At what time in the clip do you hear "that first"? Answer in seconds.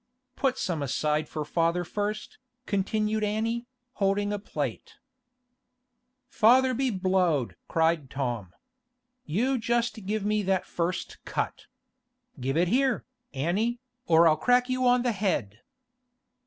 10.41-11.23